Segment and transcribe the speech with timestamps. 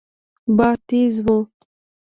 [0.57, 1.27] باد تېز و.